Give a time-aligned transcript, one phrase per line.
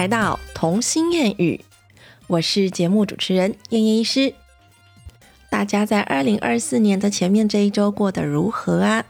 [0.00, 1.62] 来到童心谚语，
[2.26, 4.32] 我是节目主持人燕燕医师。
[5.50, 9.04] 大家在二零二四年的前面这一周过得如何啊？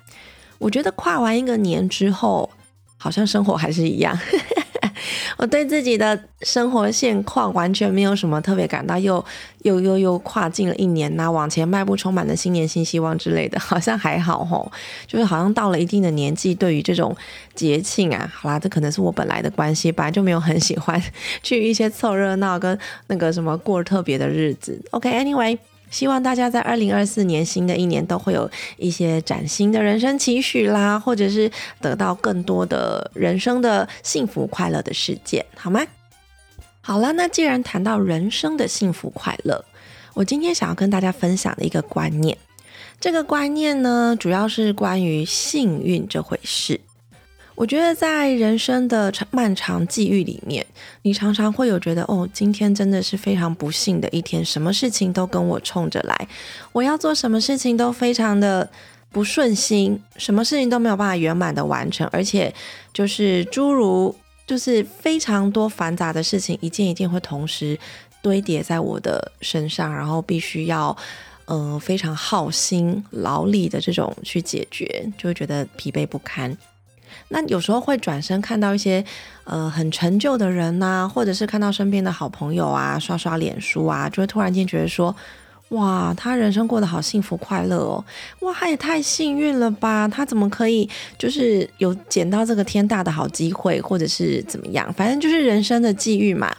[0.58, 2.50] 我觉得跨完一个年之后，
[2.96, 4.18] 好像生活还是一样。
[5.36, 9.24] 我对自己的生活现况完全没有什么特别感到，又
[9.62, 14.70] 又又又跨进了一年呐，往前迈步，充满了新年新希望之类的，好像还好吼，
[15.06, 17.16] 就是好像到了一定的年纪，对于这种
[17.54, 21.00] 节庆啊，好啦，这可能是我本来的关系，本来就没有很喜欢
[21.42, 24.80] 去一些凑热闹跟那个什么过特别的日子。
[24.90, 25.58] OK，Anyway。
[25.90, 35.84] 希望大家在二零二四年新的一年都会有一些崭新的人生期许啦，或者是得到更多的人生的幸福快乐的事件，好吗？
[36.80, 39.64] 好了，那既然谈到人生的幸福快乐，
[40.14, 42.38] 我今天想要跟大家分享的一个观念，
[42.98, 46.80] 这个观念呢，主要是关于幸运这回事。
[47.60, 50.64] 我觉得在人生的长漫长际遇里面，
[51.02, 56.28] 你常常会有觉得，哦，今天真的是非常不幸的一天，什么事情都跟我冲着来，
[56.72, 58.66] 我要做什么事情都非常的
[59.12, 62.50] 不顺心，什么事情都没有办法圆满的完成，而且
[62.94, 64.16] 就是诸如
[64.46, 67.78] 就是非常多繁杂的事情，一件一件会同时
[68.22, 70.96] 堆叠在我的身上，然后必须要
[71.44, 76.56] 嗯非常耗心劳力的这种去解决，就会觉得疲惫不堪。
[77.32, 79.04] 那有时候会转身看到一些，
[79.44, 85.14] 呃，很成就的人呐，或者是看到身边的好朋友啊，刷刷脸书啊，就会突然间觉得说，
[85.68, 88.04] 哇，他人生过得好幸福快乐哦，
[88.40, 96.54] 哇，他也太幸运了吧，他怎么可以就是有捡到这个天大的好机会，或者是怎么样，反正就是人生的际遇嘛。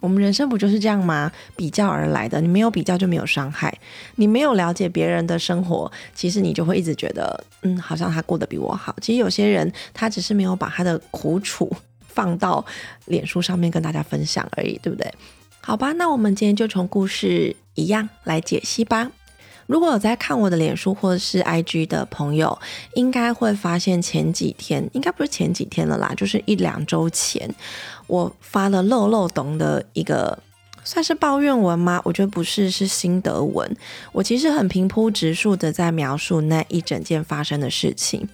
[0.00, 1.30] 我们人生不就是这样吗？
[1.56, 3.72] 比较而来的，你没有比较就没有伤害，
[4.16, 8.94] 你没有了解别人的生活，其实你就会一直觉得，嗯，好像他过得比我好。
[9.00, 11.70] 其实有些人他只是没有把他的苦楚
[12.08, 12.64] 放到
[13.06, 15.12] 脸书上面跟大家分享而已，对不对？
[15.60, 19.12] 好吧，那我们今天就从故事一样来解析吧。
[19.70, 22.58] 如果有在看我的脸书或者是 IG 的朋友，
[22.94, 27.48] 应该会发现前几天，应该不是前几天了啦，就是一两周前，
[28.08, 30.36] 我发了漏漏懂的一个
[30.82, 32.02] 算是抱怨文吗？
[32.04, 33.76] 我觉得不是，是心得文。
[34.10, 38.28] 我其实很平铺直述的在描述那一整件发生的事情，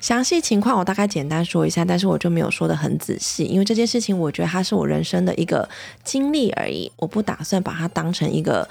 [0.00, 5.68] 详细情况我大概简单说一下，但是我就没有说的很仔细，因为这件事情我觉得它是我人生的一个
[6.02, 8.66] 经历而已，我不打算把它当成一个。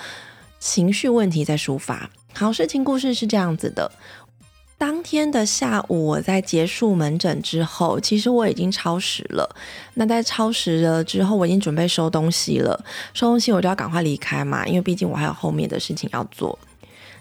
[0.59, 2.09] 情绪问题在抒发。
[2.33, 3.91] 好，事情故事是这样子的：
[4.77, 9.55] 当天的下午，我在结束门诊之后，其实我已经超时了。
[9.95, 12.81] 那在超时了之后，我已经准备收东西了。
[13.13, 16.57] 收东西我就要赶快离开嘛，因为毕竟我还有后面的事情要做。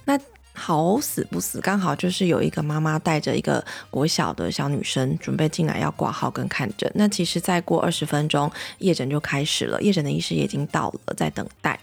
[0.05, 0.19] 那
[0.53, 6.91] 好死不死，刚好就是有一个妈妈带着一个国小的小女生准备进来要挂号跟看诊。
[6.95, 11.79] 那其实再过二十分钟，夜诊就开始了，夜诊的医师也已经到了，在等待。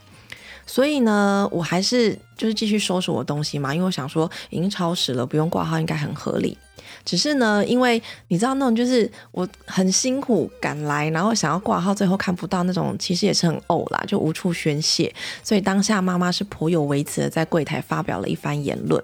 [0.65, 6.57] 所以呢，我还是就是继续收拾我东西嘛，因为我想说已经超时了，不用挂号应该很合理。
[7.03, 15.13] 只是呢，因为你知道那种就是我很辛苦赶来，然后想要挂号，最后看不到那种，其实也是很呕啦，就无处宣泄。
[15.43, 19.03] 所以当下妈妈是颇有微词的在柜台发表了一番言论。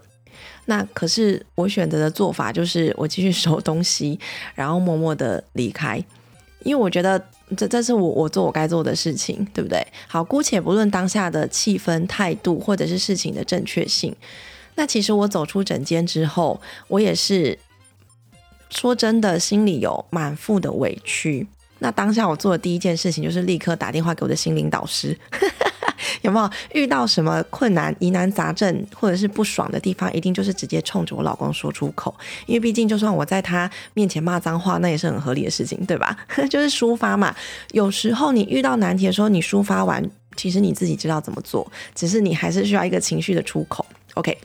[0.65, 4.19] 那可是我选择的做法就是我继续收东西，
[4.55, 6.03] 然后默默的离开，
[6.63, 7.23] 因为我觉得。
[7.57, 9.85] 这这是我我做我该做的事情，对不对？
[10.07, 14.15] 好，姑且不论当下的气氛、态度，或者是事情的正确性。
[14.75, 17.59] 那其实我走出整间之后，我也是
[18.69, 21.45] 说真的，心里有满腹的委屈。
[21.79, 25.17] 那当下我做的第一件事情，就是立刻打电话给我的心灵导师。
[26.21, 32.13] 有没有遇到什么困难、疑难杂症，或者是不爽的地方，一定就是直接冲着我老公说出口。
[32.45, 36.15] 因为毕竟，就算我在他面前骂脏话，那也是很合理的事情，对吧？
[36.49, 37.35] 就是抒发嘛。
[37.71, 40.03] 有时候你遇到难题的时候，你抒发完，
[40.35, 43.85] 其实你自己知道怎么做，只是你还是需要一个情绪的出口。
[44.13, 44.37] OK，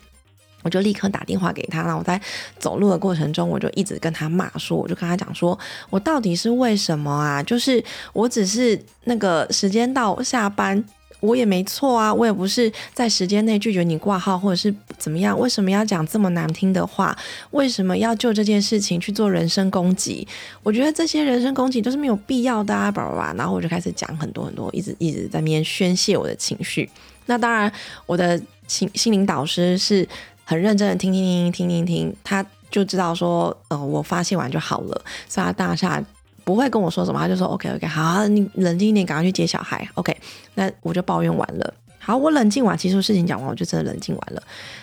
[0.63, 1.83] 我就立刻打电话给他。
[1.83, 2.21] 然后我在
[2.59, 5.59] 走路的过程中，我就一直跟他骂说，我就跟他讲说，
[5.91, 7.43] 我到底是为什么啊？
[7.43, 10.85] 就是我只是那个时间到下班。
[11.21, 17.17] 我也没错啊，我也不是在时间内拒绝你挂号或者是怎么样，为什么要讲这么难听的话？
[17.51, 20.27] 为什么要就这件事情去做人身攻击？
[20.63, 23.33] 我觉得这些人身攻击都是没有必要的啊，叭叭叭。
[23.35, 26.89] 然后我就开始讲很多很多，一直一直在面宣泄我的情绪。
[27.27, 27.73] 那当然，
[28.05, 30.07] 我的心心灵导师是
[30.45, 36.05] 很认真的听听听听听听，他就知道说，呃，我发泄完就好了，所以他当下。
[36.47, 39.87] 不会跟我说什么，他就说 OK OK，好，你冷静一点，赶快去接小孩。
[39.95, 40.17] OK，
[40.55, 41.75] 那我就抱怨完了。
[41.99, 44.41] 好，我冷静完，其实事情讲完，我就真的冷静完了。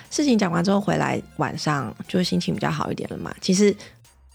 [0.09, 3.33] 事情讲完之后回来，晚上就心情比较好一点了嘛。
[3.39, 3.73] 其实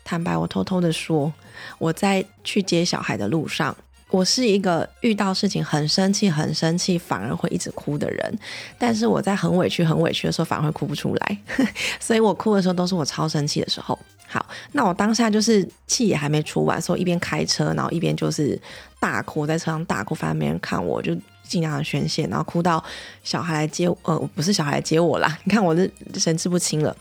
[0.05, 1.31] 坦白，我偷偷的说，
[1.77, 3.77] 我在去接小孩的路上，
[4.11, 8.39] 我是一个遇到事情很生气、很生气，反而会一直哭的人。
[8.79, 11.39] 但是我在很委屈、很委屈的时候，反而会哭不出来。
[12.01, 13.99] 所以我哭的时候都是我超生气的时候。
[14.29, 18.61] 好，那我当下就是气也还没出完，所以一边开车，然后一边就是
[19.01, 22.83] 大哭，在车上大哭，发现没人看我，就尽量宣泄，然后哭到
[23.25, 25.39] 小孩来接，呃，不是小孩来接我啦。
[25.45, 26.95] 你看我的神志不清了。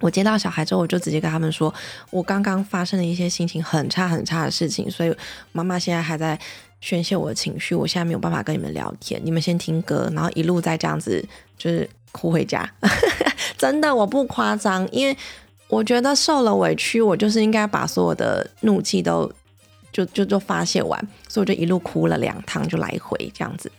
[0.00, 1.72] 我接到小孩之后，我就直接跟他们说，
[2.10, 5.16] 我刚刚发生了一些心情很差很差的事情，所以
[5.52, 6.38] 妈妈现在还在
[6.82, 11.24] 宣泄我的情绪，我现在没有办法跟你们聊天，你们先听歌，然后一路再这样子
[11.56, 12.70] 就是哭回家。
[13.56, 15.16] 真的，我不夸张，因为
[15.68, 19.30] 我觉得受了委屈，我就是应该把所有的怒气都
[19.92, 23.70] 就就就发泄完，所以我就一路哭了两趟，就来回这样子。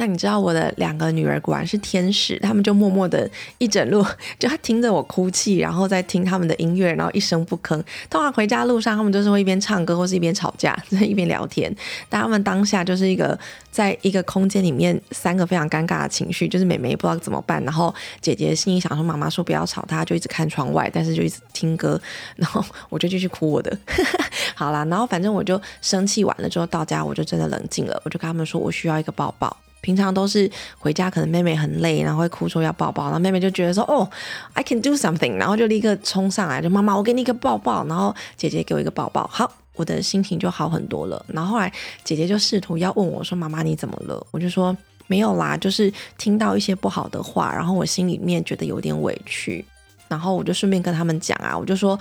[0.00, 3.28] 那你知道我的两个女儿果然是天使，他们就默默的
[3.58, 4.06] 一整路
[4.38, 7.82] 就他听着我哭泣，然后再听他们的音乐，然后一声不吭。
[8.08, 11.74] 通常回家路上，他们就是会一边唱歌或是一边吵架， 一边聊天。
[12.08, 13.36] 但他们当下就是一个
[13.72, 22.00] 在一个空间里面，三个非常尴尬的情绪，就是妹妹不知道怎么办，然后姐姐心里想说妈妈说不要吵她，就一直看窗外，但是就一直听歌，
[22.36, 23.76] 然后我就继续哭我的。
[24.54, 29.56] 好啦，然后反正我就生气完了之后到家，我就真的冷静了，我就跟他们说我需要一个抱抱。
[29.80, 34.08] 平常都是回家，可能妹妹很累，然后会哭说要抱抱，然后妹妹就觉得说哦
[34.54, 41.24] ，I can do something，然后就立刻冲上来，就妈妈，我给你一个抱抱，然后姐姐给我一个抱抱，好，我的心情就好很多了。
[41.28, 41.72] 然后后来
[42.04, 44.26] 姐姐就试图要问我说，妈妈你怎么了？
[44.30, 44.76] 我就说
[45.06, 49.64] 没有啦，就是听到一些不好的话，然后我心里面觉得有点委屈，
[50.08, 51.98] 然后我就顺便跟他们讲啊，我就说。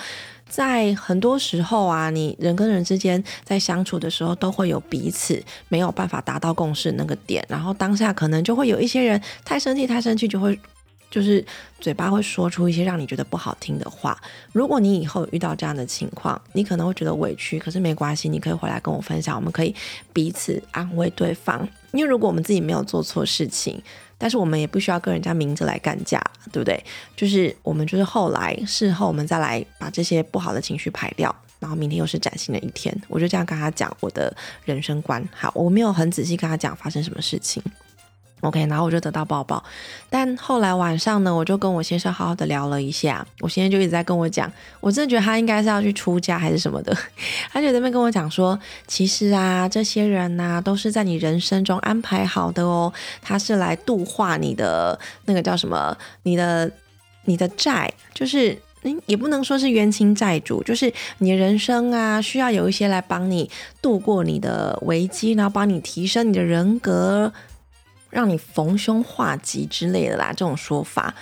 [0.49, 10.57] 在很多时候啊，你人跟人之间在相处的时候，都会有彼此没有办法达到共识那个点，然后当下可能就会有一些人太生气，太生气就会
[11.11, 11.45] 就是
[11.81, 14.17] 嘴巴会说出一些让你觉得不好听的话。
[14.53, 19.75] 如果你以后遇到这样的情况，你可能会觉得委屈，可是没关系，你可以回来跟我分享，我们可以
[20.13, 21.67] 彼此安慰对方。
[21.91, 23.83] 因为如果我们自己没有做错事情。
[24.17, 26.21] 但是我们也不需要跟人家明着来干架，
[26.51, 26.83] 对不对？
[27.15, 32.95] 就是我们就是后来事后我们再来把这些不好的情绪排掉，然后明天又是崭新的一天。
[33.07, 34.35] 我就这样跟他讲我的
[34.65, 35.23] 人生观。
[35.31, 37.61] 好，我没有很仔细跟他讲发生什么事情。
[38.41, 39.63] OK，然后我就得到抱抱，
[40.11, 43.25] 但后来晚上呢，我就跟我先生好好的聊了一下。
[43.39, 46.95] 我先生就一直在跟我讲，我真的觉得他应该是要去出家还是什么的。
[47.51, 52.93] 他就在那边跟我讲说，其实啊，这些人呐，都是在你人生中安排好的哦。
[53.23, 56.71] 他是来度化你的那个叫什么，你的
[57.25, 63.49] 你的债，就是嗯，也不能说是冤亲债主，就是你的人生啊，需要有一些来帮你
[63.81, 67.33] 度过你的危机，然后帮你提升你的人格。
[68.09, 71.13] 让你逢凶化吉之类的啦，这种说法，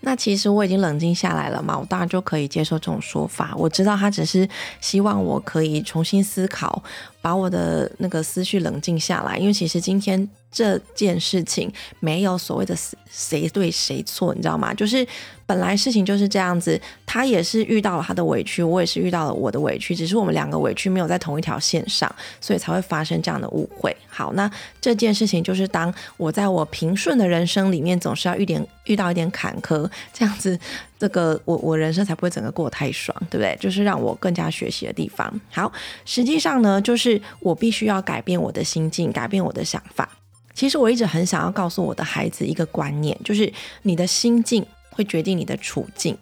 [0.00, 3.54] 那其实我已经冷静下来了嘛，我当然就可以接受这种说法。
[3.56, 4.48] 我知道他只是
[4.80, 6.82] 希望我可以重新思考，
[7.20, 10.28] 把我的那个思绪冷静下来，因为其实今天。
[10.50, 11.70] 这件事情
[12.00, 12.74] 没有所谓的
[13.10, 14.72] 谁对谁错，你知道吗？
[14.72, 15.06] 就是
[15.44, 23.94] 本来事情就是这样子，他也是遇到了他的委屈，我也是遇到了我的委屈，只是我们两个委屈没有在同一条线上，所以才会发生这样的误会。
[24.08, 24.50] 好，那
[24.80, 30.58] 这件事情就是当我在我平顺的人生里面，总是要遇点遇到一点坎坷，这样子，
[30.98, 33.56] 这个我我人生才不会整个过得太爽，对不对？
[33.60, 35.40] 就是让我更加学习的地方。
[35.50, 35.70] 好，
[36.04, 40.08] 实际上呢，就是我必须要改变我的心境，改变我的想法。
[40.56, 46.16] 其实我一直很想要告诉我的孩子一个观念，就是你的心境会决定你的处境。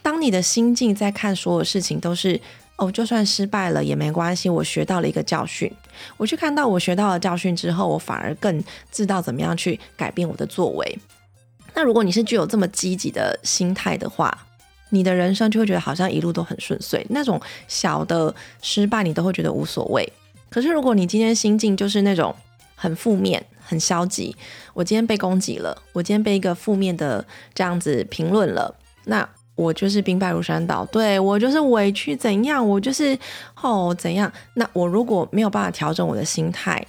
[0.00, 2.40] 当你的心境在看所有事情都是
[2.76, 5.70] 哦，就算失败了也没关系，我学到了一个教训。
[6.16, 8.62] 我去看到我学到了教训之后，我反而更
[8.92, 10.98] 知道怎么样去改变我的作为。
[11.74, 14.46] 那如果你是具有这么积极的心态的话，
[14.90, 20.12] 你的人生就会觉得好像一路都很顺遂，那种小的失败你都会觉得无所谓。
[20.48, 22.32] 可是如果你今天心境就是那种，
[22.80, 24.34] 很负面，很消极。
[24.72, 28.72] 我今天被攻击了，我今天被一个负面的这样子评论了，
[29.06, 33.18] 那我就是兵败如山倒，对我就是委屈怎样，我就是
[33.60, 34.32] 哦怎样。
[34.54, 36.80] 那我如果没有办法调整我的心态，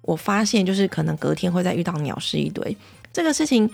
[0.00, 2.74] 我发现就是可能隔天会再遇到鸟事一堆。
[3.12, 3.70] 这个事情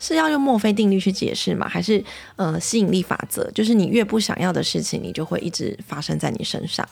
[0.00, 1.68] 是要用墨菲定律去解释吗？
[1.68, 3.48] 还是呃吸引力法则？
[3.52, 6.86] 就是你越不想要的事情，你就会一直发生在你身上。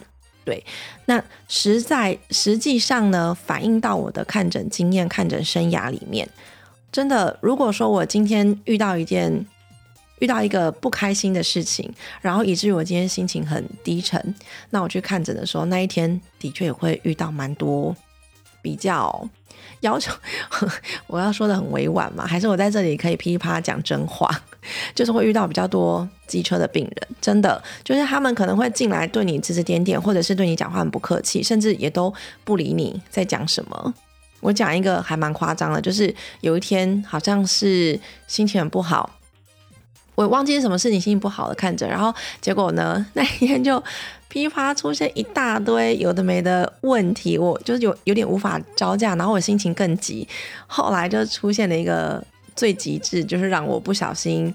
[0.44, 0.62] 对，
[1.06, 1.22] 那
[1.56, 6.28] 实在实际上呢，反映到我的看诊经验、看诊生涯里面，
[6.90, 9.46] 真的，如果说我今天遇到一件
[10.18, 11.88] 遇到一个不开心的事情，
[12.20, 14.34] 然后以至于我今天心情很低沉，
[14.70, 17.94] 那我去看诊的时候，那一天的确也会遇到蛮多
[18.60, 19.28] 比较
[19.80, 20.12] 要求，
[21.06, 24.28] 我要说的很委婉嘛，还是我在这里可以噼啪讲真话，
[24.94, 32.12] 就是会遇到比较多机车的病人，真的就是他们可能会进来对你指指点点，或者是对你讲话很不客气，甚至也都
[32.44, 33.94] 不理你在讲什么。
[34.40, 39.08] 我讲一个还蛮夸张的，就是有一天好像是心情很不好，
[40.14, 43.82] 我忘记是什么事情心情不好的看着，然后结果呢那一天就
[44.28, 50.26] 噼啪出现一大堆有的没的问题，我就是有有点无法招架，然后我心情更急，
[50.66, 52.24] 后来就出现了一个
[52.56, 54.54] 最极致，就是让我不小心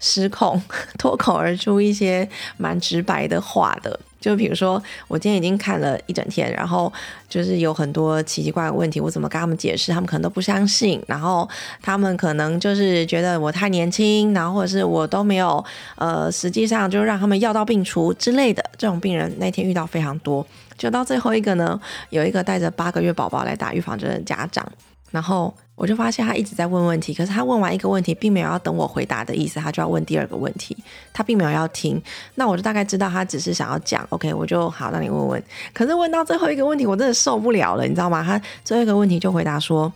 [0.00, 0.60] 失控，
[0.98, 3.98] 脱口而出一些蛮直白的话的。
[4.20, 6.92] 就比如说，我今天已经看了一整天，然后
[7.28, 11.48] 就是有很多奇奇怪怪的问题，我怎么跟他们解释，他们可能都不相信，然后
[11.80, 15.64] 他们可能就是觉得我太年轻，然后或者是我都没有，
[15.94, 20.44] 呃，实际上就让他们药到病除之类的这种病人，那天遇到非常多。
[20.76, 24.66] 就到最后一个呢，有一个带着八个月宝宝来打预防针的家长，
[25.10, 25.54] 然后。
[25.80, 30.76] 我就发现他一直在问问题，可是他问完一个问题，并没有要等我回答的意思，他就要问第二个问题，
[31.12, 32.02] 他并没有要听。
[32.34, 35.40] 那我就大概知道他只是想要讲，OK，我就好让你问问。
[35.72, 38.24] 可是问到最后一个问题，我真的受不了了，你知道吗？
[38.24, 39.92] 他最后一个问题就回答说：“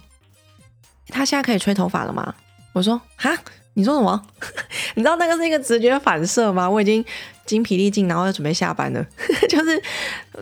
[1.10, 2.32] 他现在可以吹头发了吗？”
[2.72, 3.36] 我说：“哈。”
[3.74, 4.22] 你说什么？
[4.94, 6.68] 你知道那个是一个直觉反射吗？
[6.68, 7.02] 我已经
[7.44, 9.04] 精疲力尽，然后要准备下班了，
[9.48, 9.82] 就是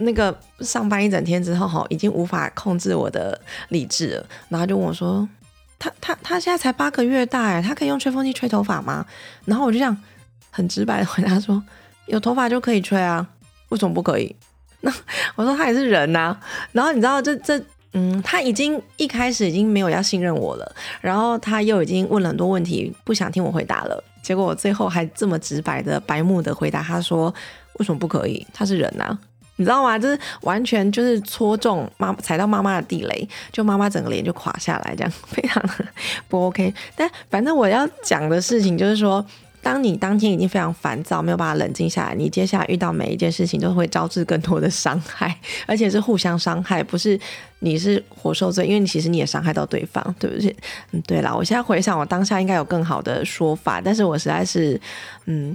[0.01, 4.27] 那个上班一整天之后，哈，已经无法控制我的理智了。
[4.49, 5.29] 然后就问我说
[5.79, 9.05] ：“他他他现在才八个月大，哎，他可以用吹风机吹头发吗？”
[9.47, 9.97] 然后我就这样
[10.51, 11.63] 很直白的回答说
[12.07, 13.27] ：“有头发就可以吹啊，
[13.71, 14.37] 为什么不可以？”
[14.83, 14.93] 那
[15.37, 16.39] 我说他也是人呐。
[16.73, 17.63] 然后你知道这这。
[17.93, 24.05] 嗯，他已经一开始已经没有要信任我了，然后他又已经问了很多问题，不想听我回答了。
[24.23, 27.35] 结果我最后还这么直白的、白目的回答他说
[27.79, 28.47] ：“为什么不可以？
[28.53, 29.19] 他是人呐，
[29.57, 29.99] 你知道吗？
[29.99, 35.85] 就是完全就是戳中妈踩到妈妈的地雷，就妈妈整个脸就垮下来，这样非常的
[36.29, 36.73] 不 OK。
[36.95, 39.25] 但反正我要讲的事情就是说。
[39.63, 47.19] 当你当天已经非常烦躁，没有办法冷静下来，你接下来遇到每一件事情都会招致更多的伤害，而且是互相伤害，不是
[47.59, 50.57] 你是活受罪，因为你其实你也伤害到对方，对不对？
[50.93, 54.81] 嗯，对了，我现在回想，我当下应该有更好的说法，但是我实在是，
[55.27, 55.55] 嗯，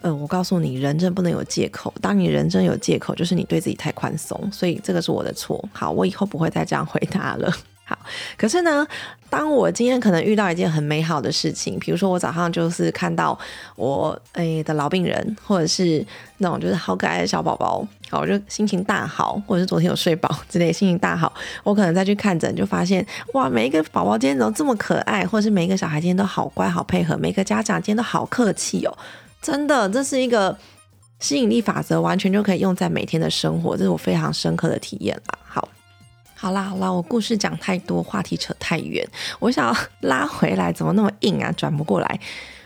[0.00, 1.92] 呃，我告诉你，人真不能有借口。
[2.00, 5.62] 当你人真有借口，就是你对自己太宽松，所以这个是我的错。
[5.72, 7.54] 好，我以后不会再这样回答了。
[7.86, 7.98] 好，
[8.38, 8.86] 可是呢，
[9.28, 13.38] 当我今天可能遇到一件很美好的事情，比如说我早上就是看到
[13.76, 16.02] 我诶的老病人，或者是
[16.38, 21.30] 那种就是好可爱的小宝宝，好，我就心情大好，或者是昨天有睡饱 之类，心情大好，
[21.62, 28.96] 我可能再去看诊，就发现哇，每一个宝宝今天怎么这么可爱，或者是每一个小孩今天都好乖好配合，每个家长今天都好客气哦，
[29.42, 30.56] 真的，这是一个
[31.20, 35.38] 吸引力法则，完全就可以用在每天的生活，这是我非常深刻的体验啦。
[35.44, 35.68] 好。
[36.44, 39.02] 好啦好啦，我故事讲太多，话题扯太远，
[39.38, 41.50] 我想要拉回来，怎么那么硬啊？
[41.52, 42.20] 转不过来。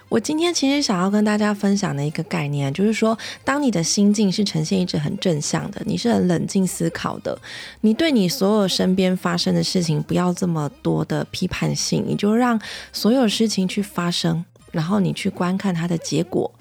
[0.08, 7.38] 我今天其实想要跟大家分享的一个概念，就是说，当你的心境是呈现一直很正向的，你是很冷静思考的，
[7.82, 12.60] 你对你所有身边发生的事情不要这么多的批判性，你就让
[12.92, 16.52] 所有事情去发生，然后你去观看它的结果，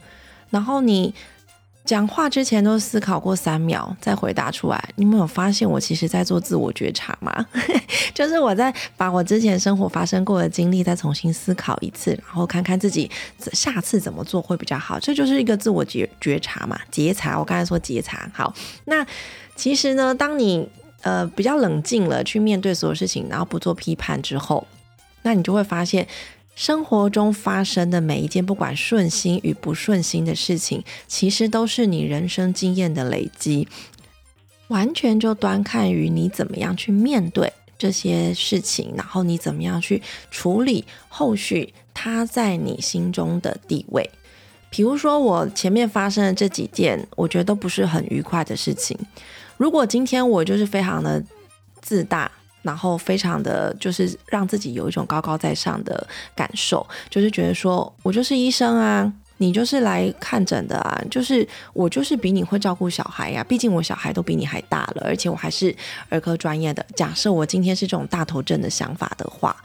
[0.51, 1.15] 然后你。
[1.87, 7.45] 讲话之前都思考过三秒再回答出来，你们有发现我其实在做自我觉察吗？
[8.13, 13.09] 就是我在把我之前生活发生过的经历再重新思考一次，然后看看自己
[13.53, 14.99] 下次怎么做会比较好。
[14.99, 17.39] 这就是一个自我觉觉察嘛，觉察。
[17.39, 18.53] 我刚才说觉察，好。
[18.83, 19.07] 那
[19.55, 20.67] 其实呢，当你
[21.03, 24.67] 呃比较冷静了去面对所有事情，然后不做批判之后，
[25.21, 26.05] 那你就会发现。
[26.57, 33.67] 生活中发生的每一件，不管顺心与不顺心的事情，其实都是你人生经验的累积，
[34.69, 44.09] 完全就端看于你怎么样去面对这些事情，然后你怎么样去处理后续它在你心中的地位。
[44.71, 48.97] 比如说，我前面发生的这几件，我觉得都不是很愉快的事情。
[49.57, 51.23] 如果今天我就是非常的
[51.83, 52.31] 自大。
[52.67, 56.05] 然后非常的就是让自己有一种高高在上的
[56.35, 65.73] 感受，就是觉得说我就是医生啊，你就是来看诊的啊，就是我就是比你会照顾小孩呀，毕竟我小孩都比你还大了，而且我还是
[66.09, 66.85] 儿科专业的。
[66.93, 69.55] 假设我今天是这种大头症的想法的话，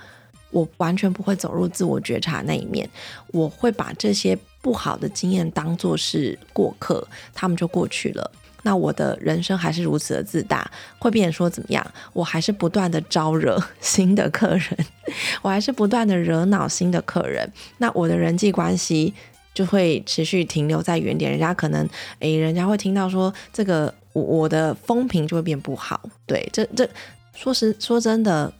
[0.52, 2.88] 我完全不会走入自我觉察那一面，
[3.32, 7.04] 我会把这些不好的经验当做是过客，
[7.34, 8.30] 他们就过去了。
[8.62, 11.84] 那我的人生还是如此的自大，会变说怎么样？
[12.12, 14.86] 我还是不断的招惹 新的客人，
[15.42, 17.52] 我还是不断的惹恼新的客人。
[17.78, 19.12] 那我的人际关系
[19.52, 21.88] 就会持续停留在原点，人家可能
[22.20, 26.00] 诶，人家会听到说这个我我的风评就会变不好。
[26.24, 26.88] 对，这这
[27.34, 28.52] 说实说真的，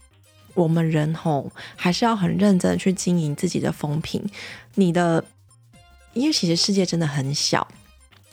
[0.54, 4.22] 我们人吼还是要很认真去经营自己的风评。
[4.74, 5.24] 你的，
[6.12, 7.66] 因为其实世界真的很小。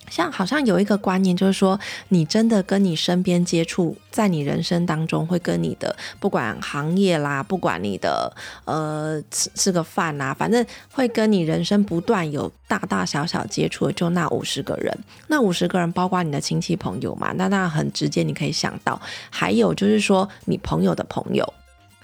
[0.09, 8.35] 像好像有一个观念，就是说，你真的跟你身边接触，在你人生当中会跟你的不管行业啦，不管你的
[8.65, 14.97] 呃吃吃个饭啊，反正会跟你人生不断有大大小小接触的，就那五十个人。
[15.27, 17.33] 那五十个人包括你的亲戚朋友嘛？
[17.35, 18.99] 那那很直接，你可以想到。
[19.29, 21.53] 还有就是说，你朋友的朋友，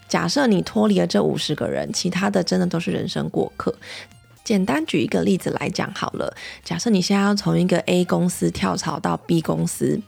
[0.07, 3.73] 假设你脱离了这五十个人，其他的真的都是人生过客。
[4.45, 6.33] 简单举一个例子来讲好了，
[6.63, 9.99] 假设你现在要从一个 A 公司跳槽到 B 公司，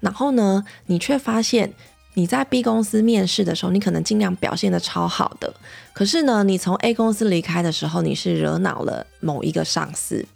[0.00, 1.72] 然后呢，你却发现
[2.14, 5.54] 你在 B 公司面试的时候，你可能尽量表现的超好的，
[5.92, 10.26] 可是呢，你从 A 公司离开的时候，你是惹恼了某一个上司。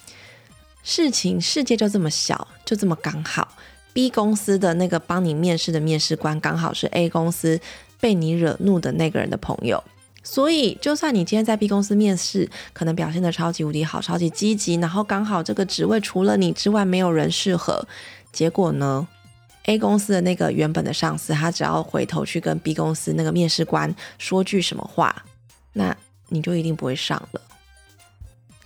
[0.84, 3.56] 事情世界就这么小，就这么刚好
[3.92, 7.60] ，B 公司的那个帮你面试的面试官，刚好是 A 公司
[8.00, 9.82] 被你惹怒的那个人的朋友。
[10.30, 17.82] 所以，就算你今天在 B 公司面试，可能表现的超级无敌好，超级积极，然后刚好这个职位除了你之外没有人适合，
[18.30, 19.08] 结果呢
[19.64, 25.24] ，A 公司的那个原本的上司，他只要回头去跟 B 公司那个面试官说句什么话，
[25.72, 25.96] 那
[26.28, 27.40] 你就一定不会上了。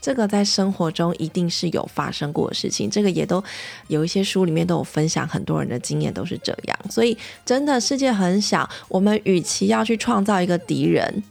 [0.01, 3.43] 这个在生活中一定是有发生过的事情，这个也都
[3.87, 6.77] 有一些书里面都有分享，很多人的经验都是这样。
[6.91, 7.17] 所以，
[7.47, 11.23] 真的世界很小，我们与其要去创造一个敌人。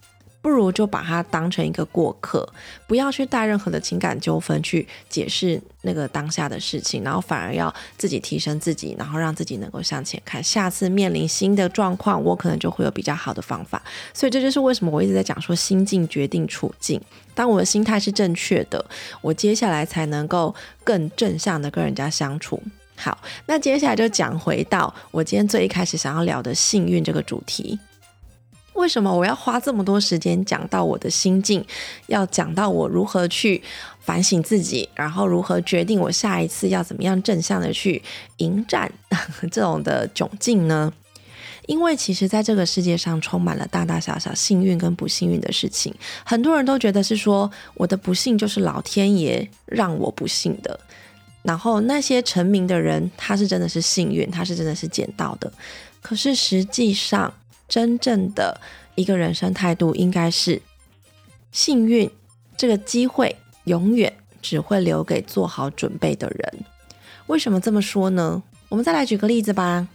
[0.41, 2.47] 不如就把它当成一个过客，
[2.87, 10.43] 不要去带任何的情感纠纷去解释那个当下的事情，然后反而要自己提升自己，然后让自己能够向前看。
[10.43, 13.81] 下次面临新的状况，我可能就会有比较好的方法。
[14.13, 16.99] 所以这就是为什么我一直在讲说，心境决定处境。
[17.35, 18.83] 当我的心态是正确的，
[19.21, 22.61] 我接下来才能够更正向的跟人家相处。
[22.95, 27.79] 好，那接下来就讲回到我今天最一开始想要聊的幸运这个主题。
[28.73, 31.63] 为什么我要花这么多时间讲到我的心境，
[32.07, 33.61] 要讲到我如何去
[33.99, 38.01] 反省自己，然后如何决定我下一次要怎么样正向的去
[38.37, 38.91] 迎战
[39.51, 40.91] 这种的窘境呢？
[41.67, 45.93] 因为其实在这个世界上充满了大大小小幸运跟不幸运的事情，
[46.25, 50.79] 很多人都觉得是说我的不幸就是老天爷让我不幸的，
[51.43, 55.51] 然后那些成名的人他是真的是幸运，他是真的是捡到的，
[56.01, 57.31] 可是实际上。
[57.71, 58.59] 真正的
[58.95, 60.61] 一个人生态度应该是
[61.53, 62.11] 幸运，
[62.57, 66.65] 这个机会永远只会留给做好准备的人。
[67.27, 68.43] 为什么这么说呢？
[68.67, 69.87] 我们再来举个例子吧。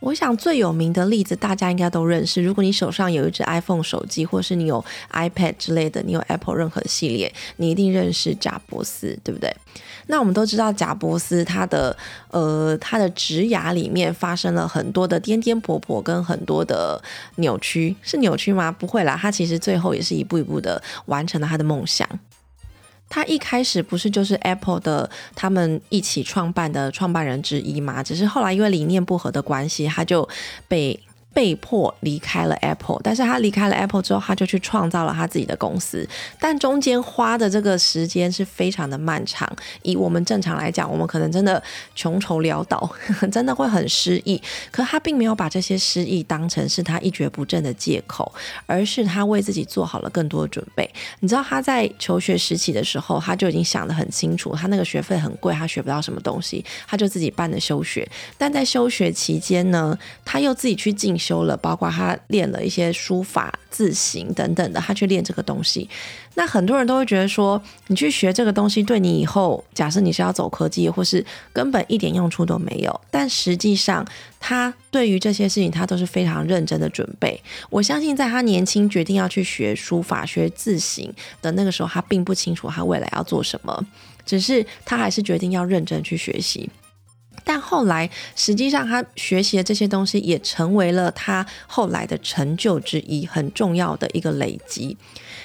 [0.00, 2.42] 我想最有名的例子大家应该都认识。
[2.42, 9.54] 如果你手上有一只 iPhone 手机，或是你有 iPad 之类的，你有 Apple 任何系列，你一定认识贾伯斯，对不对？
[10.06, 11.96] 那我们都知道贾伯斯他的
[12.30, 17.00] 呃他的职涯里面发生了很多的颠颠簸簸跟很多的
[17.36, 18.72] 扭曲，是扭曲吗？
[18.72, 22.08] 不会啦，他其实最后也是一步一步的完成了他的梦想。
[23.10, 28.02] 他一开始不是就是 Apple 的他们一起创办的创办人之一嘛？
[28.02, 30.26] 只是后来因为理念不合的关系，他就
[30.66, 30.98] 被。
[31.32, 36.06] 被迫离开了 Apple，但是他离开了 Apple 之后，他就去创造了他自己的公司，
[36.40, 39.48] 但中间花的这个时间是非常的漫长。
[39.82, 41.62] 以我们正常来讲，我们可能真的
[41.94, 42.90] 穷愁潦倒，
[43.30, 44.42] 真的会很失意。
[44.72, 48.32] 可他并没有把这些失意当成是他一蹶不振的借口，
[48.66, 50.88] 而是他为自己做好了更多的准备。
[51.20, 58.08] 你知道他在求学时期的时候，他就已经想得很清楚，他那个学费很贵，他学不到什么东西，他就自己办的休学。
[58.36, 61.19] 但在休学期间呢，他又自己去进。
[61.20, 65.86] 修了，包括他练了一些书法、字形等等的，他去练这个东西。
[66.34, 73.00] 那很多人都会觉得说，你去学这个东西，对你以后，假设你是要走科技，或是根本一点用处都没有。
[73.10, 74.06] 但实际上，
[74.38, 77.38] 他对于这些事情，他都是非常认真的准备。
[77.68, 83.86] 我相信，在他年轻决定要去学书法、学字形的那个时候，他并不清楚他未来要做什么，
[84.24, 86.70] 只是他还是决定要认真去学习。
[87.44, 94.96] 但后来，实际上他学习的这些东西也成为了他后来的成就之一，很重要的一个累积。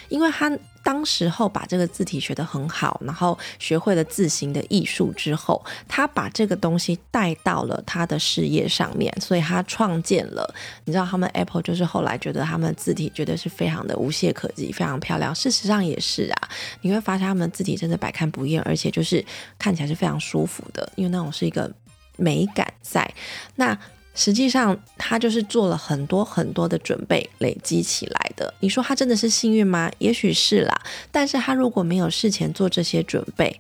[0.10, 0.52] 因为他
[0.86, 10.54] 当时候把这个字体学得很好，然后学会了字形的艺术之后，他把这个东西带到了他的事业上面，所以他创建了。
[10.84, 15.34] 你知道，他们 Apple 就是后来觉得他们字体觉得是非常的无懈可击，非常漂亮。
[15.34, 16.50] 事实上也是啊，
[16.82, 19.26] 你会发现他们字体真的百看不厌，而且就是
[19.58, 21.72] 看起来是非常舒服的，因为那种是一个。
[22.18, 23.14] 美感在
[23.56, 23.78] 那，
[24.16, 28.52] 实际上他就是做了很多很多的准备累积起来的。
[28.62, 29.92] 你说他真的是幸运吗？
[30.00, 30.82] 也许是啦。
[31.12, 33.60] 但是他如果没有事前做这些准备，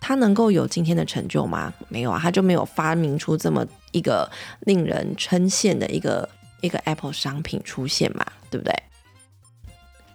[0.00, 1.72] 他能够有今天的成就吗？
[1.88, 4.30] 没有啊，他就没有发明出这么一个
[4.60, 6.28] 令人称羡的一个
[6.60, 8.72] 一个 Apple 商品出现嘛，对不对？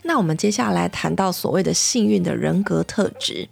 [0.03, 3.49] 那我们接下来谈到所谓的幸运的人格特质。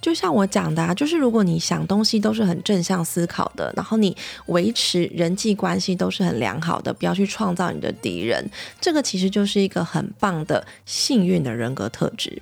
[0.00, 8.48] 就像我讲的，啊，就是如果你想东西都是很正向思考的，然后你维持人际关系都是很良好的，不要去创造你的敌人，
[8.80, 12.40] 这个其实就是一个很棒的幸运的人格特质。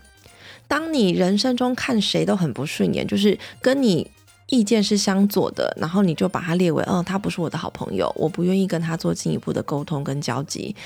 [0.68, 4.10] 当你人生中看谁都很不顺眼，就是跟你
[4.48, 10.76] 意见是相左的，然后你就把他列为，嗯，他不是我的好朋友，我不愿意跟他做进一步的沟通跟交集，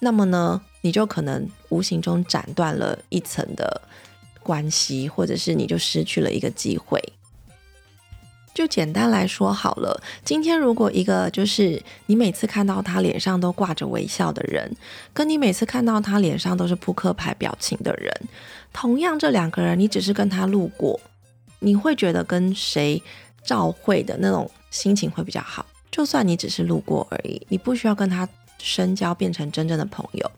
[0.00, 3.80] 那么呢，你就可能无形中斩断了一层的。
[4.46, 7.02] 关系，或者是你就失去了一个机会。
[8.54, 14.70] 就简单来说好了，今天如果一个就是你每次看到他脸上都挂着微笑的人，
[15.12, 18.10] 跟你每次看到他脸上都是扑克牌表情的人，
[18.72, 20.98] 同样这两个人，你只是跟他路过，
[21.58, 23.02] 你会觉得跟谁
[23.44, 25.66] 照会的那种心情会比较好。
[25.90, 28.26] 就算你只是路过而已，你不需要跟他
[28.58, 30.30] 深交，变成真正的朋友。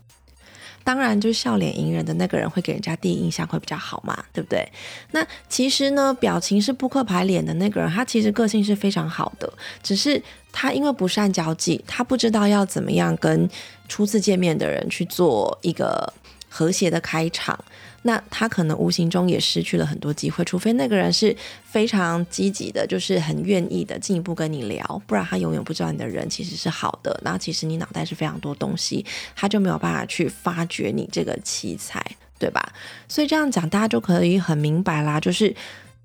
[0.88, 4.66] 当然，就是笑脸迎人的那个人会给人家第一印象会比较好嘛，对不对？
[5.10, 13.46] 那其实呢，表情是扑克牌脸的那个人，他其实个性是非常好的，只是他因为不善交际，他不知道要怎么样跟
[13.86, 16.10] 初次见面的人去做一个
[16.48, 17.62] 和谐的开场。
[18.02, 27.20] 那他可能无形中也失去了很多机会，除非那个人是非常积极的，就是很愿意的进一步跟你聊，不然他永远不知道你的人其实是好的。
[27.24, 32.00] 然后其实你脑袋是非常多东西，他就没有办法去发掘你这个奇才，
[32.38, 32.72] 对吧？
[33.08, 35.54] 所以这样讲，大家就可以很明白啦，就是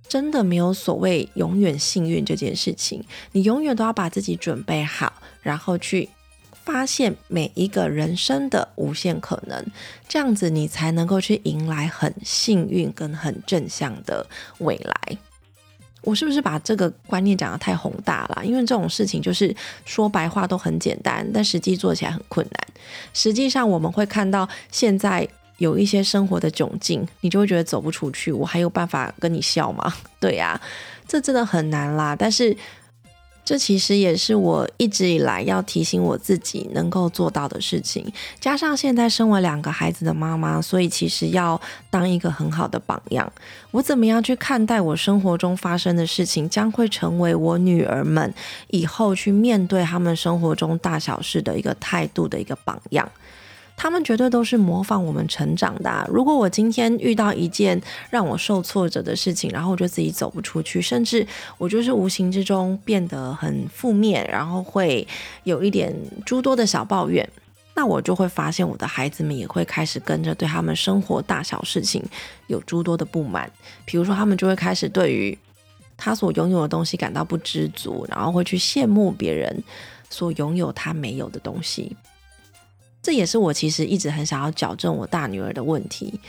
[0.08, 3.04] 真的没有所谓永远幸运这件事情，
[3.34, 6.10] 你永远都要把自己准备好，然后去。
[6.66, 9.66] 发现每一个人生的无限可能，
[10.08, 14.26] 这样子你才能够去迎来很幸运跟很正向的
[14.60, 15.18] 未来。
[16.02, 18.46] 我是不是把这个观念讲得太宏大了？
[18.46, 19.54] 因为这种事情就是
[19.86, 22.68] 说白话都很简单，但实际做起来很困难。
[23.14, 28.32] 实际上我们会看到现在有一些生活的窘境，你就会觉得走不出去。
[28.32, 29.94] 我还有办法跟你笑吗？
[30.20, 30.60] 对呀，
[31.08, 32.16] 这真的很难啦。
[32.16, 32.56] 但是。
[33.46, 38.12] 这其实也是我一直以来要提醒我自己能够做到的事情。
[38.40, 43.32] 加上现在身为两个孩子的妈妈，所以其实要当一个很好的榜样。
[43.72, 48.34] 我怎么样去看待我生活中发生的事情，将会成为我女儿们
[48.70, 53.12] 以后去面对他们生活中大小事的一个态度的一个榜样。
[53.84, 56.10] 他们绝对都是模仿我们成长的。
[56.10, 65.06] 如果我今天遇到一件让我受挫折的事情，然后我就自己走不出去，甚至我就是无形之中变得很负面，然后会
[65.44, 65.94] 有一点
[66.26, 67.30] 诸多的小抱怨，
[67.74, 72.02] 那我就会发现我的孩子们也会开始跟着对他们生活大小事情
[72.48, 73.52] 有诸多的不满。
[73.84, 75.38] 比如说，他们就会开始对于
[75.98, 79.62] 他所拥有的东西感到不知足，然后会去羡慕别人
[80.10, 81.94] 所拥有他没有的东西。
[83.04, 86.20] 这也是我其实一直很想要矫正我大女儿的问题。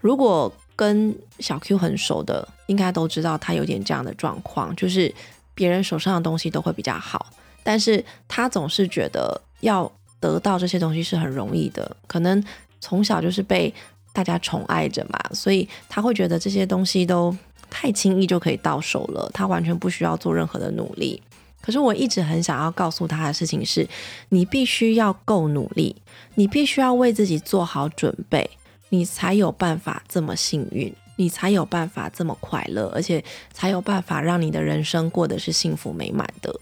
[0.00, 5.12] 如果跟小 Q 很熟的，应该都知道她有点这样的状况，就是
[5.54, 7.26] 别人手上的东西都会比较好，
[7.62, 9.90] 但是她总是觉得要
[10.20, 11.94] 得到这些东西是很容易的。
[12.06, 12.42] 可能
[12.80, 13.74] 从小就是被
[14.12, 17.36] 大家宠爱着嘛，所以他会觉得这些东西都
[17.68, 21.20] 太轻易就可以到手了，他完全不需要做任何的努力。
[21.60, 23.88] 可是我一直很想要告诉他的事情是，
[24.30, 25.94] 你必须要够努力，
[26.34, 28.50] 你必须要为自己做好准备，
[28.88, 36.54] 你才有办法这么幸运，你才有办法这么快乐，而且才有办法让你的人生过得是幸福美满的。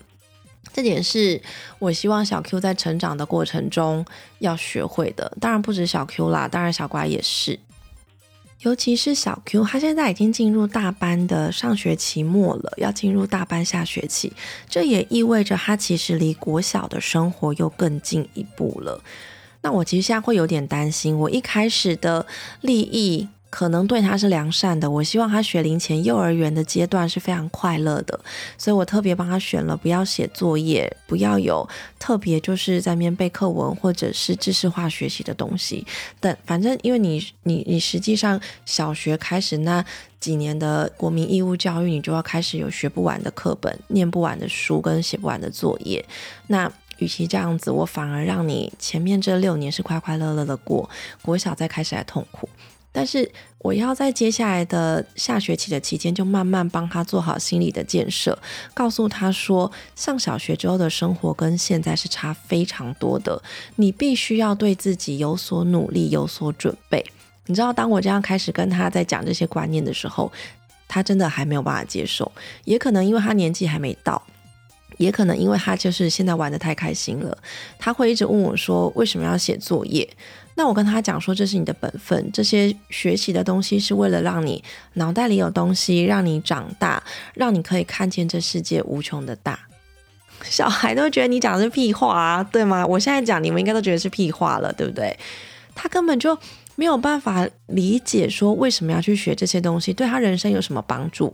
[0.73, 1.41] 这点是
[1.79, 4.05] 我希望小 Q 在成长的过程中
[4.41, 5.33] 要学会的。
[5.41, 7.59] 当然不止小 Q 啦，当然小乖也是。
[8.61, 14.33] 尤其是小 Q，他现在已经进入大班的上学期末了，要进入大班下学期，
[14.69, 19.01] 这也意味着他其实离国小的生活又更进一步了。
[19.63, 22.27] 那我其实现在会有点担心，我一开始的
[22.61, 23.29] 利益。
[23.51, 28.19] 可能对他是良善的，我希望他学龄前幼儿园的阶段是非常快乐的，
[28.57, 31.67] 所以我特别帮他选了不要写作业，不要有
[31.99, 35.87] 特别就是在面背课文或者是知识化学习的东西。
[36.21, 39.85] 但反正因为你你你实际上小学开始那
[40.21, 46.05] 几年的国民义务教育，你就要开始有学不完的课本、念不完的书跟写不完的作业。
[46.49, 50.91] 那与其这样子，我反而让你前面这六年是快快乐乐的过，
[51.23, 52.49] 国小再开始来痛苦。
[52.91, 58.37] 但是我要在接下来的下学期的期间，就慢慢帮他做好心理的建设，
[58.75, 63.41] 告诉他说，上小学之后的生活跟现在是差非常多的，
[63.77, 67.05] 你必须要对自己有所努力，有所准备。
[67.47, 70.33] 你知道，当我这样开始跟他在讲这些观念的时候，
[70.87, 72.31] 他真的还没有办法接受，
[72.65, 74.23] 也可能因为他年纪还没到。
[74.97, 77.39] 也可能因为他就是现在玩的太开心了，
[77.79, 80.09] 他会一直问我说为什么要写作业？
[80.59, 84.61] 那我跟他讲说这是你的本分，这些学习的东西是为了让你
[84.95, 87.01] 脑袋里有东西，让你长大，
[87.35, 89.57] 让你可以看见这世界无穷的大。
[90.43, 92.85] 小孩都觉得你讲的是屁话啊，对吗？
[92.85, 95.17] 我现在讲你们应该都觉得是屁话了，对不对？
[95.77, 96.37] 他根本就
[96.75, 101.33] 没有办法理解说为什么要去学这些东西，对他人生有什么帮助。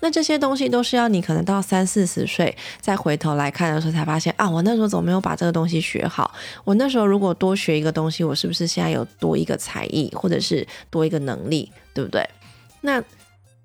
[0.00, 6.32] 那这些东西都是要你可能到三四十岁再回头来看的时候，才发现啊，我那时候怎么没有把这个东西学好？
[6.62, 12.24] 我那时候如果多学一个东西，我是不是现在有多一个才艺，或者是多一个能力，对不对？
[12.80, 13.02] 那，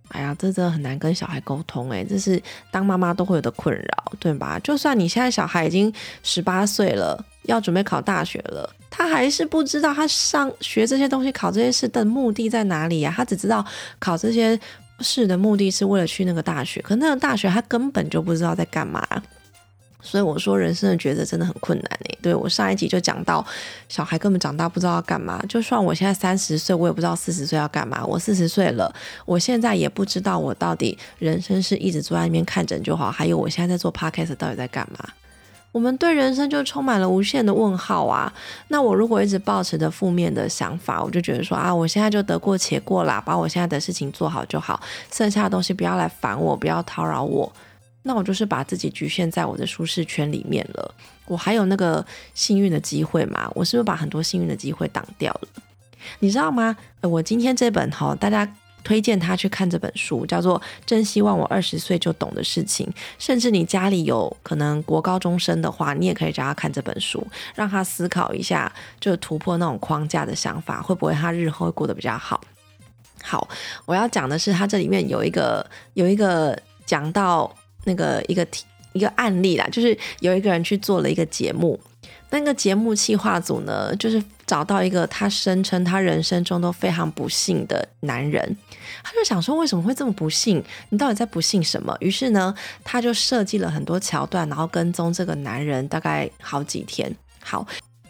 [0.08, 2.42] 哎呀，这真的很难跟小孩沟通诶，这是
[2.72, 4.58] 当妈妈都会有的困扰，对吧？
[4.60, 5.94] 就算你现在小孩已经
[6.24, 13.14] 十八岁了，要准备考大学了，他还是不知道他上学这些东西、考这些事的目的在哪里呀？
[13.16, 13.64] 他只知道
[14.00, 14.60] 考这些。
[15.00, 19.06] 试的目的是为了去那个大学，可那个大学他根本就不知道在干嘛，
[20.02, 22.18] 所以我说人生的抉择真的很困难诶。
[22.22, 23.46] 对我上一集就讲到，
[23.90, 28.06] 小孩根本长大不知道要干嘛，就算我现在三十岁，我也不知道四十岁要干嘛。
[28.06, 28.94] 我四十岁了，
[29.26, 35.10] 我现在也不知道我到底人生是一直坐在那边看诊就好，还有我现在在做 podcast 到底在干嘛。
[35.74, 38.32] 我们对人生就充满了无限的问号啊！
[38.68, 44.80] 那我如果一直保持着负面的想法，我就觉得说啊，我现在就得过且过啦，把我现在的事情做好就好，
[45.12, 47.52] 剩下的东西不要来烦我，不要叨扰我。
[48.04, 50.94] 那我就是把自己局限在我的舒适圈里面了。
[51.26, 52.06] 我还有那个
[52.36, 53.52] 幸运的机会嘛？
[53.56, 55.48] 我是不是把很多幸运的机会挡掉了？
[56.20, 56.78] 你知道吗？
[57.02, 58.48] 我今天这本哈，大家。
[58.84, 62.86] 推荐他去看这本书，叫做《真希望我二十岁就懂的事情》。
[63.18, 72.42] 甚至你家里有可能国高中生的话，你也可以找他看这本书，让他思考一下，就突破那种框架的想法，会不会他日后会过得比较好？
[73.24, 73.48] 好，
[73.86, 77.50] 我要讲的是，他这里面有一个有一个讲到
[77.86, 78.46] 那个一个
[78.92, 81.80] 一个案例啦，就是有一个人去做了一个节目。
[82.34, 88.58] 那个节目企划组呢，就是找到一个他声称他人生中都非常不幸的男人，
[89.04, 90.64] 他就想说为什么会这么不幸？
[90.90, 91.96] 你到底在不幸什么？
[92.00, 92.52] 于是呢，
[92.84, 97.16] 他就设计了很多桥段，然后跟踪这个男人大概好几天。
[97.40, 97.68] 好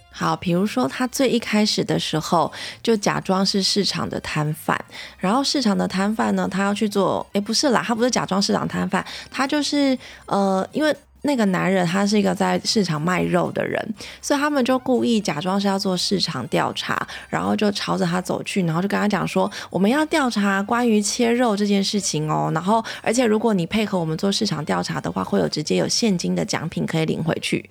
[0.09, 2.49] 好，比如说他最一开始的时候
[2.81, 4.79] 就假装是市场的摊贩，
[5.17, 10.95] 然后市场的摊贩呢，他要去做，诶，不是啦，他不是假装市场摊贩，他就是呃，因为。
[11.23, 27.69] 那个男人他是一个在市场卖肉的人，所以他们就故意假装是要做市场调查，然后就朝着他走去，然后就跟他讲说，我们要调查关于切肉这件事情哦，然后而且如果你配合我们做市场调查的话，会有直接有现金的奖品可以领回去。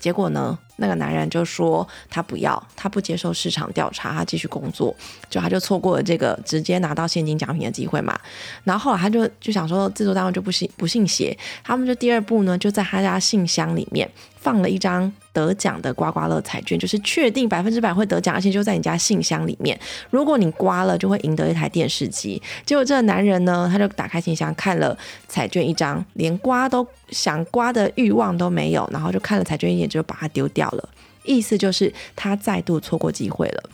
[0.00, 0.58] 结果呢？
[0.78, 4.94] 那个男人就说他不要，他不接受市场调查，他继续工作，
[5.30, 8.18] 就他就错过了这个直接拿到现金奖品的机会嘛。
[8.64, 14.10] 然后后来他就就想说，制作单位就不信不信邪，他们就第二步呢，就在他家信箱里面
[14.40, 15.12] 放了一张。
[15.30, 19.78] 得奖的刮刮乐彩券就是确定百分之百会得奖，而且就在你家信箱里面。
[20.10, 22.42] 如果你刮了，就会赢得一台电视机。
[22.66, 30.88] 结果这个男人呢，他就打开信箱看了彩券一张，连刮都想刮的欲望都没有，然后就看了彩券一眼就把它丢掉好了。
[31.24, 33.70] 意思就是他再度错过机会了。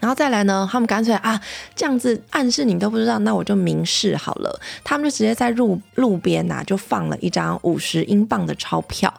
[0.00, 1.40] 然后再来呢，他们干脆啊
[1.74, 4.60] 这样子暗示你都不知道，那我就明示好了。
[4.84, 9.12] 他们就直接在路路边呐就放了一张五十英镑的钞票。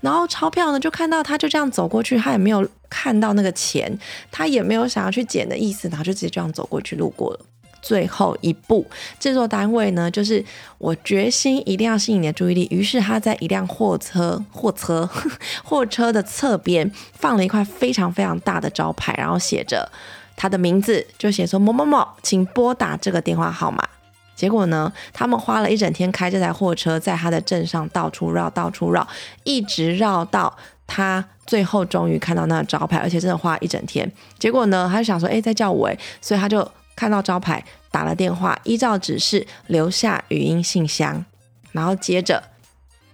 [0.00, 3.98] 然后钞票呢，就看到他就这样走过去，他也没有看到那个钱，
[4.30, 7.40] 他也没有想要去捡的意思，然后就直接这样走过去路过了。
[7.82, 8.86] 最后一步，
[9.18, 10.42] 制作单位呢，就是
[10.78, 15.06] 我决心一定要吸引你的注意力，于是他在一辆货车、货车、
[15.62, 19.90] 货车的侧边放了一块非常非常大的招牌，然后写着
[20.36, 23.86] 他的名字，就写说某某某，请拨打这个电话号码。
[24.34, 24.92] 结果呢？
[25.12, 29.06] 他们花了一整天开这台货车，在他的镇上到处绕，到处绕，
[29.44, 30.52] 一直绕到
[30.84, 34.10] 他最后终于看到那个招牌，而且真的花了一整天。
[34.38, 41.24] 结果呢，他就想说：“哎，在叫我哎！”所以他就看到招牌，打了电话，依照指示留下语音信箱，
[41.72, 42.42] 然后接着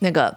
[0.00, 0.36] 那个。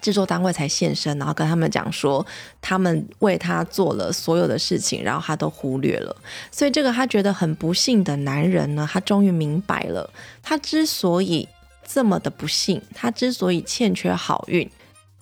[0.00, 2.26] 制作单位才现身，然后跟他们讲说，
[2.60, 6.16] 他们为他做了所有的事情，然后他都忽略了。
[6.50, 10.10] 所以这个他觉得很不幸的男人呢，他终于明白了，
[10.42, 11.46] 他之所以
[11.86, 14.68] 这么的不幸，他之所以欠缺好运，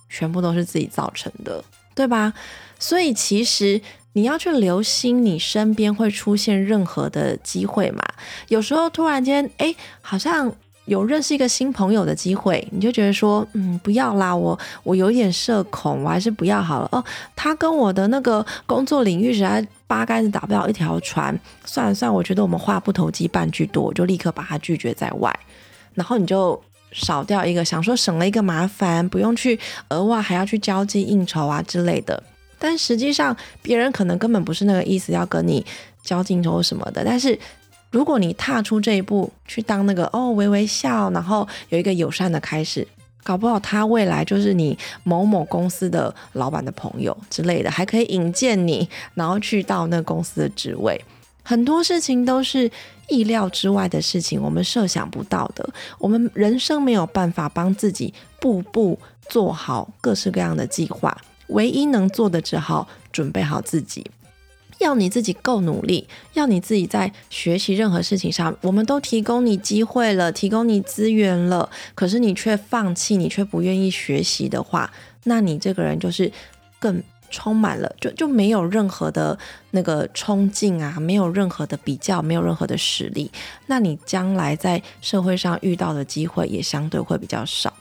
[0.09, 2.33] 全部都是自己造成的，对吧？
[2.79, 3.79] 所以其实
[4.13, 8.03] 你要去留心你身边会出现任何的机会嘛。
[8.47, 10.53] 有时候突然间，哎，好像。
[10.85, 16.89] 有认识一个新朋友的机会，你就觉得说，嗯，不要啦，我我有点社恐，我还是不要好了。
[16.91, 17.01] 哦，
[17.35, 25.33] 他跟我的那个工作领域实在八竿子打不了一条船，算了算了，我觉得我们话不投机半句多，我就立刻把他拒绝在外。
[25.93, 26.59] 然后你就
[26.91, 29.57] 少掉一个，想说省了一个麻烦，不用去
[29.89, 32.21] 额外还要去交际应酬啊之类的。
[32.61, 35.65] 但实际上，别人可能根本不是那个意思，要跟你
[36.03, 37.03] 交镜头什么的。
[37.03, 37.37] 但是
[37.89, 42.87] 如果你踏出这一步，去当那个哦微微笑，然后有一个友善的开始。
[43.23, 50.99] 搞不好他未来就是你某某公司的老板的朋友之类的，还可以引荐你，然后去到那个公司的职位。
[51.43, 52.69] 很多事情都是
[53.07, 55.67] 意料之外的事情，我们设想不到的。
[55.99, 58.97] 我们人生没有办法帮自己步步
[59.29, 61.15] 做好各式各样的计划，
[61.51, 64.05] 唯一能做的只好准备好自己。
[64.79, 74.91] 要你自己够努力，要你自己在学习任何事情上，我们都提供你机会了，提供你资源了，可是你却放弃，你却不愿意学习的话，
[75.25, 76.31] 那你这个人就是
[76.79, 79.37] 更充满了，就就没有任何的
[79.69, 83.29] 那个冲劲啊，没有任何的比较，没有任何的实力，
[83.67, 87.71] 那你将来在社会上遇到的机会也相对会比较少。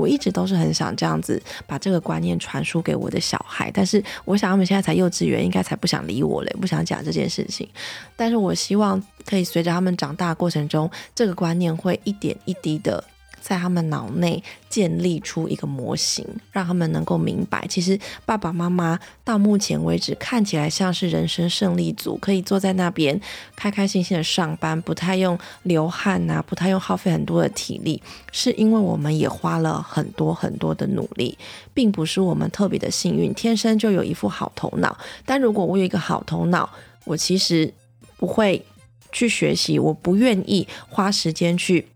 [0.00, 7.68] 我一直都是很想这样子把这个观念传输给我的小孩，但是我想他们现在才幼稚园，应该才不想理我嘞，不想讲这件事情。
[8.16, 13.04] 但是我希望可以随着他们长大过程中，这个观念会一点一滴的。
[13.40, 23.20] 在他们脑内建立出一个模型，让他们能够明白，其实爸爸妈妈到目前为止看起来像是人生胜利组，可以坐在那边
[23.56, 31.36] 开开心心的上班，不太用流汗呐，不太用耗费很多的体力，是因为我们也花了很多很多的努力，
[31.72, 34.96] 并不是我们特别的幸运，天生就有一副好头脑。
[35.24, 36.68] 但如果我有一个好头脑，
[37.04, 37.72] 我其实
[38.16, 38.64] 不会
[39.10, 41.86] 去学习，我不愿意花时间去。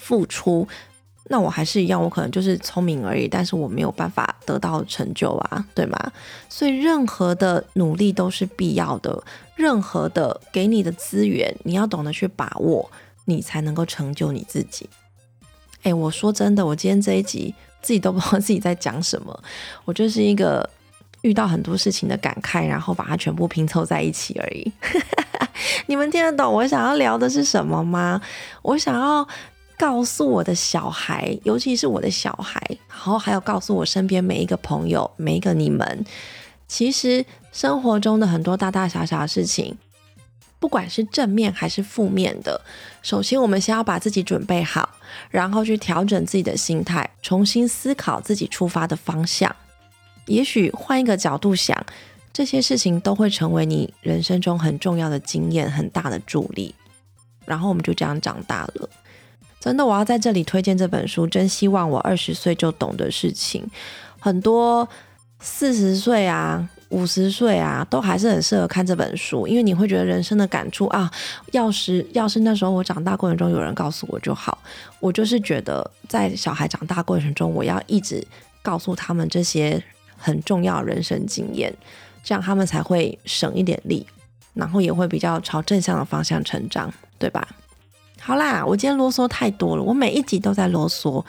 [0.00, 0.66] 付出，
[1.24, 6.12] 那我还是一样，我可能就是聪明而已，但是我没有办法得到成就啊，对吗？
[6.48, 9.22] 所以任何的努力都是必要的，
[9.54, 12.90] 任何的给你的资源，你要懂得去把握，
[13.26, 14.88] 你才能够成就你自己。
[15.82, 19.40] 哎，我说真的，我今天这一集自己都不知道自己在讲什么，
[19.84, 20.68] 我就是一个
[21.20, 24.72] 遇到很多事情的感慨，然后把它全部拼凑在一起而已。
[25.86, 28.20] 你们听得懂我想要聊的是什么吗？
[28.62, 29.28] 我想要。
[29.80, 36.04] 告诉我的小孩，尤其是我的小孩，然后还有告诉我身边每一个朋友、每一个你们，
[36.68, 39.74] 其实生活中的很多大大小小的事情，
[40.58, 42.60] 不管是正面还是负面的，
[43.00, 44.86] 首先我们先要把自己准备好，
[45.30, 49.56] 然后去调整自己的心态，重新思考自己出发的方向。
[50.26, 51.74] 也许换一个角度想，
[52.34, 56.74] 这些事情都会成为你人生中很重要的经验、很大的助力。
[57.46, 58.88] 然后我们就这样长大了。
[59.60, 61.26] 真的，我要在这里推荐这本书。
[61.26, 63.62] 真希望我二十岁就懂的事情，
[64.18, 64.88] 很多
[65.38, 71.10] 四十岁啊、五十岁啊，都还是很适合看这本书，因为你会觉得人生的感触啊。
[71.52, 74.58] 要是要是那时候我长大过程中有人告诉我就好。
[74.98, 78.26] 我就是觉得，在小孩长大过程中，我要一直
[78.62, 79.82] 告诉他们这些
[80.16, 81.70] 很重要人生经验，
[82.24, 84.06] 这样他们才会省一点力，
[84.54, 87.46] 然后也会比较朝正向的方向成长，对吧？
[88.20, 91.24] 好啦，我今天啰嗦太多了，我每一集都在啰嗦。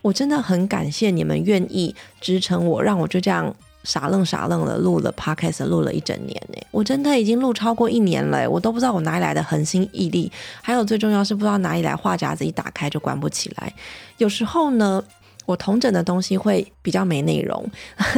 [0.00, 6.58] 我真的很感谢你们愿意支撑我，让我就这样傻愣傻愣的录了 podcast，录了一整年呢。
[6.70, 10.30] 我真的已经录超过一年了，我都不知道我哪里来的恒心毅力，
[10.62, 13.74] 还有最重要是不知道哪里来话匣子一打开就关不起来。
[14.18, 15.02] 有时候呢，
[15.44, 17.68] 我同整的东西会比较没内容，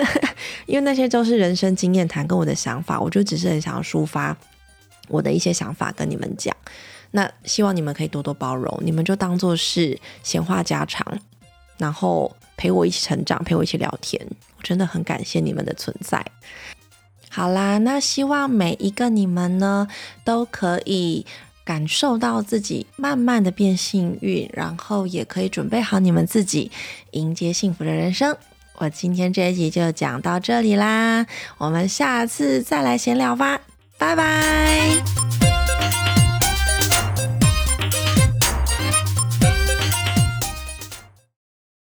[0.67, 4.37] 因为那些都是人生经验谈跟我的想法，我就只是很想要抒发
[5.09, 6.55] 我的一些想法跟你们讲。
[7.11, 11.05] 那希望你们可以多多包容，你们就当做是闲话家常，
[11.79, 14.25] 然后陪我一起成长，陪我一起聊天。
[14.57, 16.25] 我真的很感谢你们的存在。
[17.29, 19.89] 好啦，那希望每一个你们呢，
[20.25, 21.25] 都可以
[21.65, 26.71] 感受到自己慢慢的变幸运，然后也可以准备好你们自己
[27.13, 28.37] 迎接幸福的人生。
[28.75, 31.27] 我今天这一集就讲到这里啦，
[31.59, 33.61] 我们下次再来闲聊吧，
[33.99, 35.03] 拜拜。